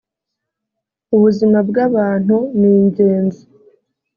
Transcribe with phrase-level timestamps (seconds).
[1.15, 3.43] ubuzima bw’ abantu ningenzi.